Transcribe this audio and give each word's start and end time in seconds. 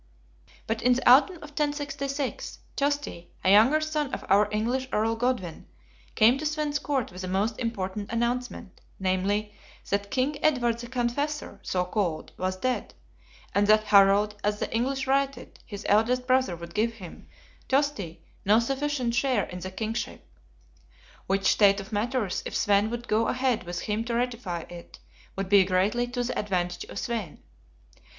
But 0.65 0.81
in 0.81 0.93
the 0.93 1.07
autumn 1.07 1.35
of 1.43 1.51
1066, 1.51 2.57
Tosti, 2.75 3.27
a 3.43 3.51
younger 3.51 3.79
son 3.79 4.11
of 4.15 4.25
our 4.29 4.49
English 4.51 4.87
Earl 4.91 5.15
Godwin, 5.15 5.67
came 6.15 6.39
to 6.39 6.45
Svein's 6.47 6.79
court 6.79 7.11
with 7.11 7.23
a 7.23 7.27
most 7.27 7.59
important 7.59 8.11
announcement; 8.11 8.81
namely, 8.99 9.53
that 9.91 10.09
King 10.09 10.43
Edward 10.43 10.79
the 10.79 10.87
Confessor, 10.87 11.59
so 11.61 11.85
called, 11.85 12.31
was 12.35 12.55
dead, 12.57 12.95
and 13.53 13.67
that 13.67 13.83
Harold, 13.83 14.33
as 14.43 14.57
the 14.57 14.73
English 14.73 15.05
write 15.05 15.37
it, 15.37 15.59
his 15.67 15.85
eldest 15.87 16.25
brother 16.25 16.55
would 16.55 16.73
give 16.73 16.93
him, 16.93 17.27
Tosti, 17.67 18.23
no 18.43 18.57
sufficient 18.59 19.13
share 19.13 19.43
in 19.43 19.59
the 19.59 19.69
kingship. 19.69 20.27
Which 21.27 21.45
state 21.45 21.79
of 21.79 21.91
matters, 21.91 22.41
if 22.47 22.55
Svein 22.55 22.89
would 22.89 23.07
go 23.07 23.27
ahead 23.27 23.65
with 23.65 23.81
him 23.81 24.03
to 24.05 24.15
rectify 24.15 24.61
it, 24.61 24.97
would 25.35 25.47
be 25.47 25.63
greatly 25.63 26.07
to 26.07 26.23
the 26.23 26.39
advantage 26.39 26.85
of 26.85 26.97
Svein. 26.97 27.43